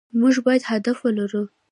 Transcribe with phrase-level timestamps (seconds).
[0.19, 1.43] مونږ بايد هدف ولرو